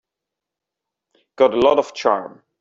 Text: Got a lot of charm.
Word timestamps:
Got 1.35 1.53
a 1.53 1.59
lot 1.59 1.77
of 1.77 1.93
charm. 1.93 2.41